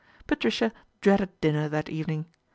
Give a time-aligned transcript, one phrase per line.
[0.25, 2.25] Patricia dreaded dinner that evening.